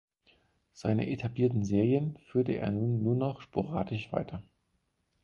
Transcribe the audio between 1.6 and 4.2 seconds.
Serien führte er nur noch sporadisch